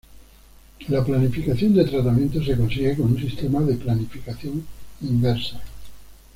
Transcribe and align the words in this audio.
La 0.87 1.05
planificación 1.05 1.75
de 1.75 1.85
tratamiento 1.85 2.43
se 2.43 2.57
consigue 2.57 2.97
con 2.97 3.11
un 3.11 3.19
sistema 3.19 3.59
de 3.61 3.75
planificación 3.75 4.65
inversa. 5.01 5.61